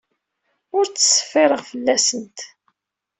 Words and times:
Ur 0.77 0.85
ttṣeffireɣ 0.87 1.61
fell-asent. 1.71 2.37